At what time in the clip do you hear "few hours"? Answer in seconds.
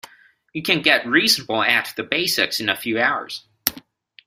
2.75-3.45